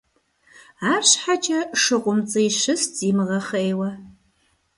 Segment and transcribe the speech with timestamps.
[0.93, 3.89] АрщхьэкӀэ ШыкъумцӀий щыст зимыгъэхъейуэ.